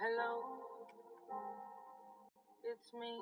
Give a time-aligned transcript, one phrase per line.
[0.00, 0.42] Hello,
[2.64, 3.18] it's me.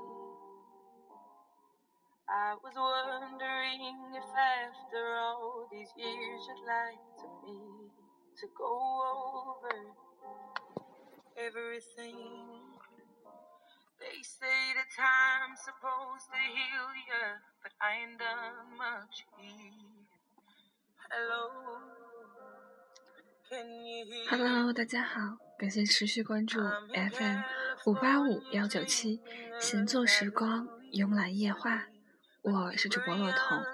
[2.28, 7.90] I was wondering if after all these years you'd like to me
[8.40, 8.72] to go
[9.46, 9.76] over
[11.36, 12.58] everything.
[14.00, 20.08] They say the time's supposed to heal ya, but I ain't done much healing.
[21.10, 21.52] Hello,
[23.48, 26.59] can you hear Hello，大家好， 感谢持续关注
[26.93, 27.41] FM
[27.87, 29.19] 五八五幺九七
[29.59, 31.87] 闲坐时光慵懒夜话，
[32.43, 33.65] 我是主播洛彤。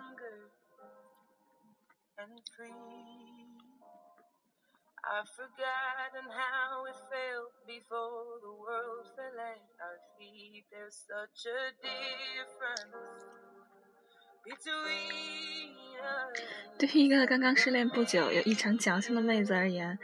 [16.78, 19.98] 对于一个刚刚失恋不久、有异常矫情的妹子而言，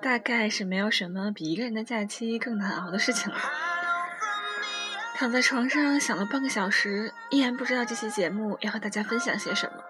[0.00, 3.38] 大概是没有什么比一个人的假期更难熬的事情了。
[5.16, 9.82] 躺在床上想了半个小时，依然不知道这期节目要和大家分享些什么。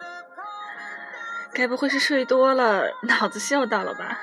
[1.53, 4.21] 该不会是睡多了，脑子秀到了吧？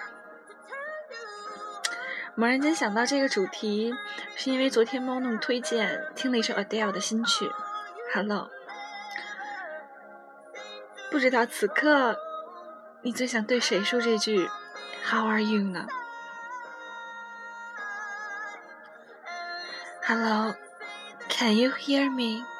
[2.35, 3.93] 猛然间想到这个主题，
[4.35, 7.45] 是因为昨天猫弄推荐听了一首 Adele 的新曲
[8.13, 8.49] 《Hello》。
[11.09, 12.17] 不知道此刻
[13.01, 14.49] 你最想对谁说这句
[15.03, 15.87] “How are you” 呢
[20.03, 22.56] ？Hello，Can you hear me？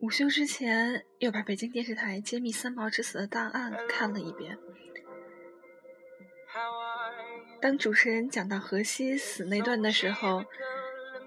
[0.00, 4.58] 午休之前，又把北京电视台揭秘三毛之死的档案看了一遍。
[7.60, 10.44] 当主持人讲到荷西死那段的时候，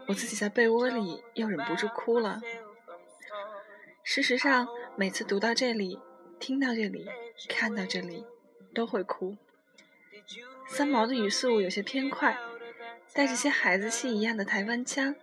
[0.08, 2.42] 我自己在被窝里又忍不住哭了。
[4.04, 4.68] 事实上，
[4.98, 6.00] 每次读到这里、
[6.40, 7.08] 听到这里、
[7.48, 8.26] 看到这里，
[8.74, 9.38] 都会哭。
[10.68, 12.36] 三毛的语速有些偏快，
[13.14, 15.16] 带着些孩子气一样的台湾腔，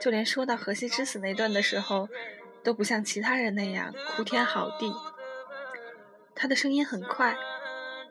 [0.00, 2.08] 就连说到荷西之死那段的时候，
[2.66, 4.92] 都不像其他人那样哭天嚎地。
[6.34, 7.36] 他的声音很快，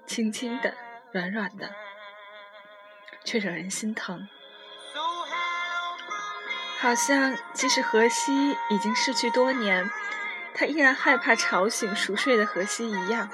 [0.08, 0.74] 轻轻的、
[1.12, 1.70] 软软的，
[3.26, 4.26] 却惹人心疼。
[6.80, 9.92] 好像即使荷西已经逝去多年，
[10.54, 13.30] 他依然害怕吵醒熟睡的荷西一样。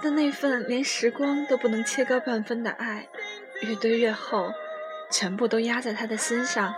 [0.00, 3.08] 的那份连时光都不能切割半分的爱，
[3.62, 4.52] 越堆越厚，
[5.10, 6.74] 全部都压在他的心上，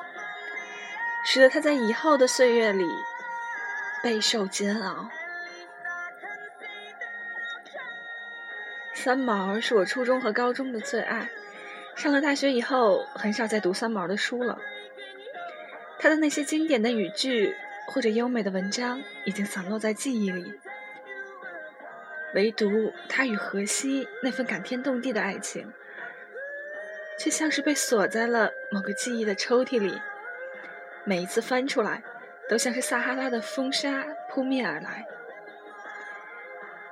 [1.24, 2.84] 使得他在以后的岁月里
[4.02, 5.08] 备受煎熬。
[8.94, 11.30] 三毛是我初中和高中的最爱，
[11.96, 14.58] 上了大学以后很少再读三毛的书了。
[15.98, 17.54] 他的那些经典的语句
[17.86, 20.60] 或者优美的文章已经散落在记忆里。
[22.34, 25.70] 唯独他与荷西那份感天动地的爱情，
[27.18, 30.00] 却像是被锁在了某个记忆的抽屉里。
[31.04, 32.02] 每一次翻出来，
[32.48, 35.06] 都像是撒哈拉的风沙扑面而来。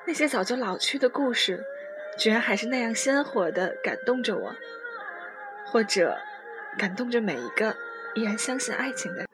[0.04, 1.64] 那些早就老去的故事，
[2.18, 4.54] 居然还是那样鲜活的感动着我，
[5.66, 6.18] 或者
[6.76, 7.76] 感动着每一个
[8.14, 9.29] 依然相信爱情的人。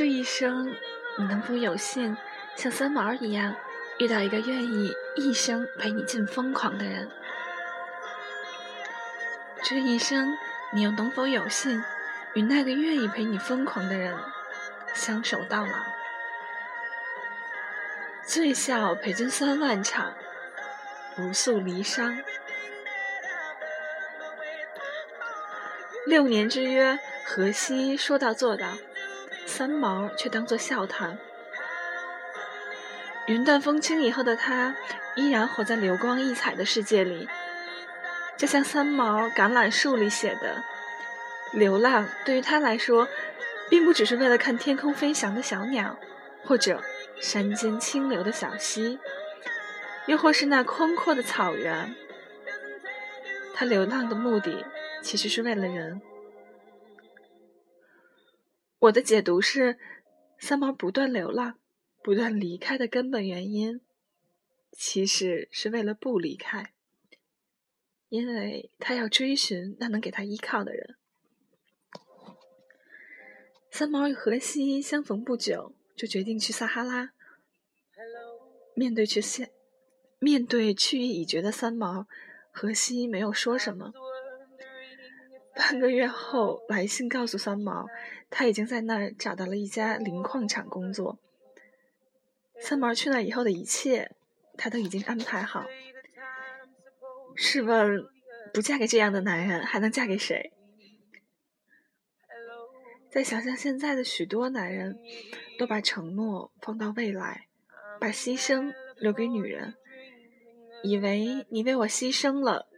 [0.00, 0.74] 这一生，
[1.18, 2.16] 你能否有幸
[2.56, 3.54] 像三毛一样，
[3.98, 7.06] 遇到一个愿意一生陪你进疯狂的人？
[9.62, 10.38] 这一生，
[10.72, 11.84] 你又能否有幸
[12.32, 14.16] 与那个愿意陪你疯狂的人
[14.94, 15.74] 相守到老？
[18.24, 20.14] 醉笑陪君三万场，
[21.14, 22.24] 不诉离殇。
[26.06, 28.78] 六年之约，何西说到做到。
[29.50, 31.18] 三毛却当作笑谈。
[33.26, 34.76] 云淡风轻以后的他，
[35.16, 37.28] 依然活在流光溢彩的世界里。
[38.36, 40.62] 就像三毛《橄榄树》里写的
[41.52, 43.08] ：“流浪对于他来说，
[43.68, 45.98] 并不只是为了看天空飞翔的小鸟，
[46.44, 46.80] 或者
[47.20, 49.00] 山间清流的小溪，
[50.06, 51.92] 又或是那宽阔的草原。
[53.52, 54.64] 他流浪的目的，
[55.02, 56.00] 其实是为了人。”
[58.80, 59.78] 我的解读是，
[60.38, 61.58] 三毛不断流浪、
[62.02, 63.82] 不断离开的根本原因，
[64.72, 66.72] 其实是为了不离开。
[68.08, 70.96] 因为他要追寻那能给他依靠的人。
[73.70, 77.12] 三毛与荷西相逢不久，就决定去撒哈拉。
[78.74, 79.52] 面对去现，
[80.18, 82.08] 面对去意已决的三毛，
[82.50, 83.92] 荷西没有说什么。
[85.54, 87.86] 半个月后，来信告诉三毛，
[88.30, 91.18] 他已经在那儿找到了一家磷矿厂工作。
[92.58, 94.12] 三毛去那以后的一切，
[94.56, 95.66] 他都已经安排好。
[97.34, 98.04] 试问，
[98.52, 100.52] 不嫁给这样的男人，还能嫁给谁？
[103.10, 104.98] 再想想现在的许多男人，
[105.58, 107.46] 都把承诺放到未来，
[107.98, 109.74] 把牺牲留给女人，
[110.84, 112.68] 以为你为我牺牲了，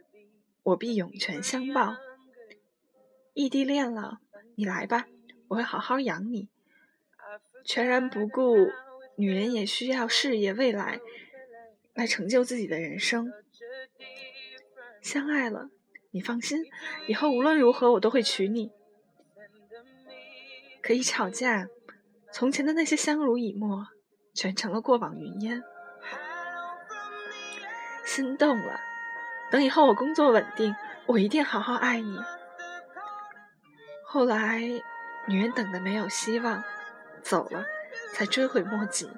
[0.63, 1.95] 我必涌泉相报。
[3.33, 4.19] 异地恋了，
[4.55, 5.07] 你来吧，
[5.47, 6.49] 我会好好养你。
[7.65, 8.69] 全然不顾
[9.15, 10.99] 女人也需要事业未来，
[11.93, 13.31] 来成就自己的人生。
[15.01, 15.69] 相爱了，
[16.11, 16.63] 你放心，
[17.07, 18.71] 以后无论如何我都会娶你。
[20.81, 21.67] 可以吵架，
[22.31, 23.87] 从前的那些相濡以沫，
[24.33, 25.63] 全成了过往云烟。
[28.05, 28.79] 心动了，
[29.49, 30.75] 等以后我工作稳定，
[31.07, 32.19] 我一定好好爱你。
[34.13, 34.61] 后来，
[35.25, 36.63] 女人等的没有希望，
[37.23, 37.65] 走了，
[38.13, 39.09] 才追悔莫及。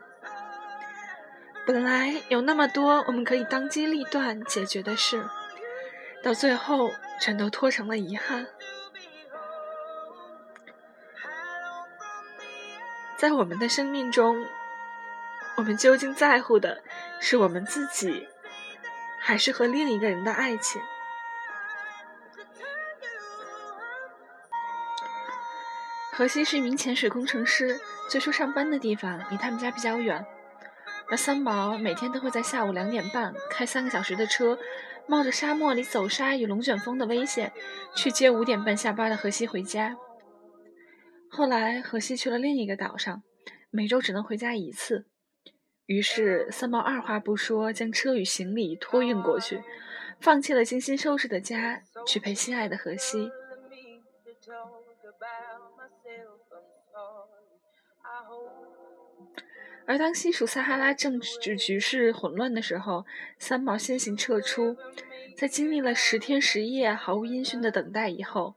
[1.65, 5.27] 本来有那么多我们可以当机立断解决的事。
[6.23, 8.47] 到最后，全都拖成了遗憾。
[13.17, 14.45] 在我们的生命中，
[15.57, 16.81] 我们究竟在乎的
[17.19, 18.29] 是我们自己，
[19.19, 20.81] 还是和另一个人的爱情？
[26.17, 27.77] 何西是一名潜水工程师，
[28.09, 30.25] 最初上班的地方离他们家比较远，
[31.09, 34.57] 而三毛每天都会在下午两点半开三个小时的车。
[35.07, 37.51] 冒着沙漠里走沙与龙卷风的危险，
[37.95, 39.95] 去接五点半下班的荷西回家。
[41.29, 43.21] 后来，荷西去了另一个岛上，
[43.69, 45.05] 每周只能回家一次。
[45.85, 49.61] 于是，三毛二话不说，将车与行李托运过去，
[50.19, 53.29] 放弃了精心收拾的家，去陪心爱的荷西。
[59.87, 63.05] 而当西属撒哈拉政治局势混乱的时候，
[63.37, 64.77] 三毛先行撤出。
[65.37, 68.55] 在经历了十天十夜毫无音讯的等待以后，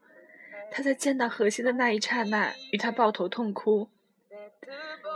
[0.70, 3.90] 他在见到荷西的那一刹那，与他抱头痛哭。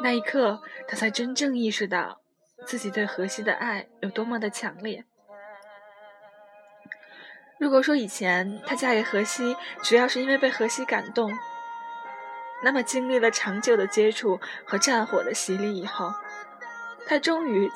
[0.03, 2.21] 那一刻，他才真正意识到
[2.67, 5.05] 自己对荷西的爱有多么的强烈。
[7.59, 11.33] 如果说以前他嫁给荷西主要是因为被荷西感动，
[12.65, 16.15] 那么，经历了长久的接触和战火的洗礼以后，
[17.07, 17.71] 他终于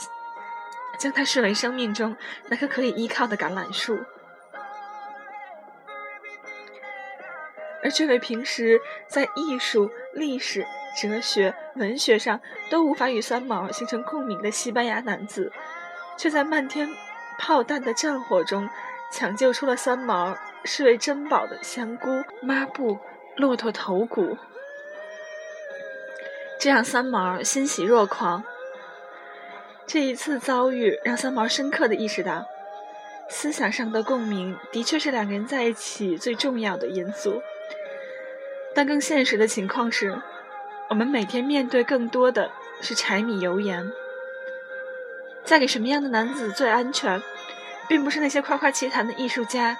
[0.98, 2.16] 将他视为生命中
[2.48, 3.98] 那棵可以依靠的橄榄树。
[7.82, 10.66] 而这位平时在艺术、历史、
[11.00, 12.40] 哲学、文学上
[12.70, 15.52] 都无法与三毛形成共鸣的西班牙男子，
[16.16, 16.88] 却在漫天
[17.38, 18.68] 炮弹的战火中
[19.12, 22.98] 抢救出了三毛视为珍宝的香菇、抹布、
[23.36, 24.36] 骆驼头骨。
[26.58, 28.42] 这让三毛欣喜若狂。
[29.86, 32.46] 这一次遭遇让三毛深刻的意识到，
[33.28, 37.42] 思想上的共鸣的确是两个人在一起最重要的因素。
[38.74, 40.20] 但更现实的情况是，
[40.90, 43.90] 我们每天面对更多的是柴米油盐。
[45.44, 47.22] 嫁给什么样的男子最安全，
[47.88, 49.78] 并不是那些夸夸其谈的艺术家，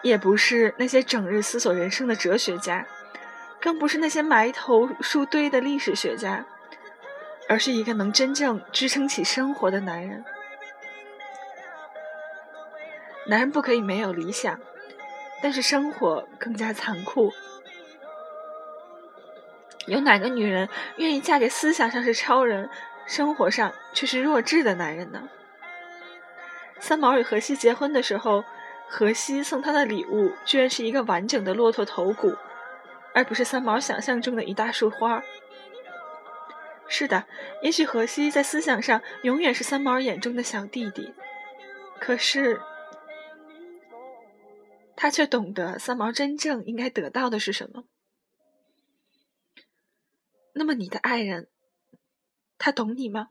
[0.00, 2.86] 也不是那些整日思索人生的哲学家。
[3.60, 6.46] 更不是那些埋头书堆的历史学家，
[7.48, 10.24] 而是一个能真正支撑起生活的男人。
[13.26, 14.58] 男人不可以没有理想，
[15.42, 17.32] 但是生活更加残酷。
[19.86, 22.70] 有哪个女人愿意嫁给思想上是超人、
[23.06, 25.28] 生活上却是弱智的男人呢？
[26.78, 28.44] 三毛与荷西结婚的时候，
[28.88, 32.36] 荷西送他的礼物居然是一个完整的骆驼头骨。
[33.14, 35.22] 而不是三毛想象中的一大束花。
[36.88, 37.26] 是的，
[37.62, 41.12] 也许荷西在思想上永远是三毛眼中的小弟弟，
[42.00, 42.60] 可是
[44.96, 47.84] 他却懂得三毛真正应该得到的是什么。
[50.54, 51.48] 那么，你的爱人，
[52.56, 53.28] 他懂你吗？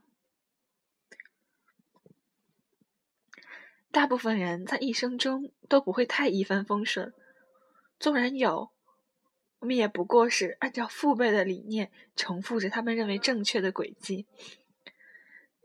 [3.91, 7.11] 大部分人在一生中都不会太一帆风顺，
[7.97, 8.71] 纵然有。
[9.59, 14.27] 我们也不过是按照父辈的理念重复着他们认为正确的轨迹，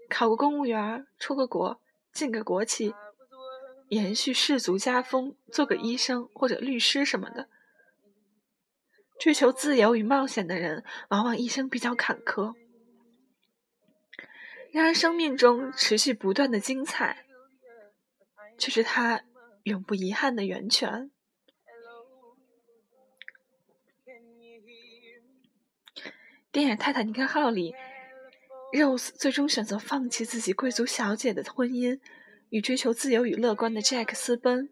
[0.09, 1.81] 考个公务员，出个国，
[2.13, 2.95] 进个国企，
[3.89, 7.49] 延续世俗家风，做个医生或者律师什么的。
[9.21, 12.55] 追求自由与冒险的人，往往一生比较坎坷。
[14.73, 17.27] 然而，生命中持续不断的精彩，
[18.57, 19.23] 却是他
[19.65, 21.11] 永不遗憾的源泉。
[26.53, 27.75] 电影《泰坦尼克号》里
[28.75, 31.99] ，Rose 最终选择放弃自己贵族小姐的婚姻，
[32.51, 34.69] 与追求自由与乐观的 Jack 私奔。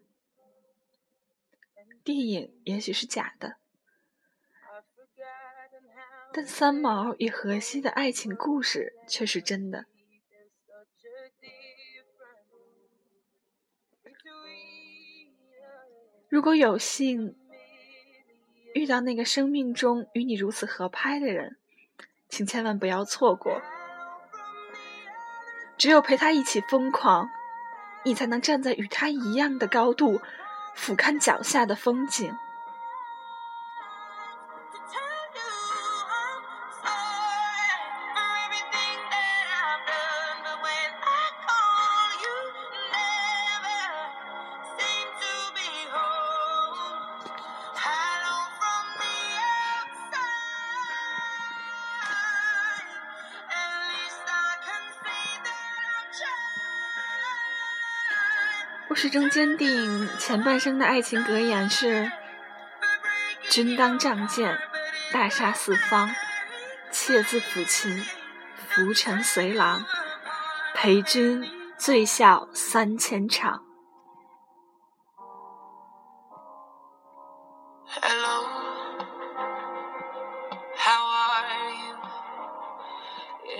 [2.03, 3.55] 电影也许是假的，
[6.31, 9.85] 但三毛与荷西的爱情故事却是真的。
[16.29, 17.35] 如果有幸
[18.75, 21.57] 遇到那个生命中与你如此合拍的人，
[22.31, 23.61] 请千万不要错过。
[25.77, 27.29] 只有陪他一起疯狂，
[28.03, 30.21] 你才能站在与他一样的高度，
[30.73, 32.35] 俯瞰脚下的风景。
[58.91, 62.11] 故事中坚定，前半生的爱情格言是：
[63.47, 64.59] 君当仗剑，
[65.13, 66.09] 大杀四方；
[66.91, 68.03] 妾自抚琴，
[68.67, 69.85] 浮尘随郎，
[70.75, 73.63] 陪君醉笑三千场。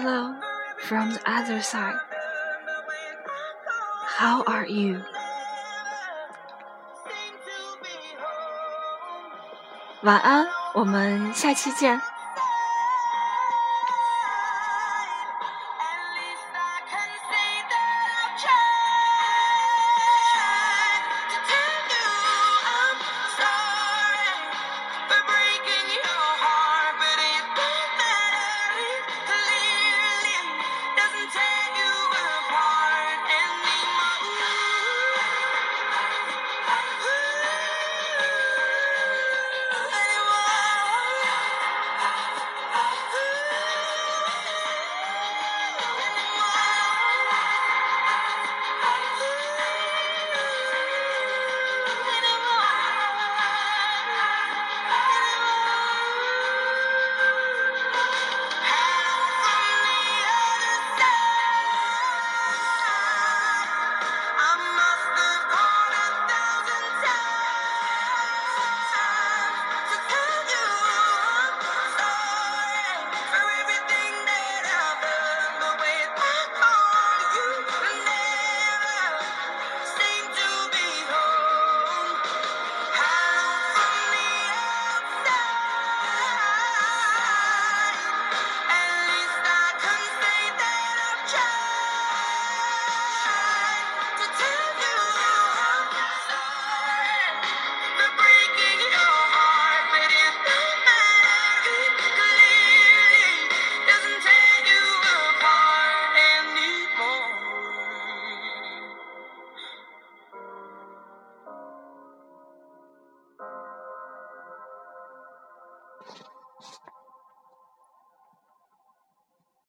[0.00, 0.34] Hello
[0.82, 1.96] from the other side.
[4.18, 5.00] How are you?
[10.02, 12.00] 晚安，我们下期见。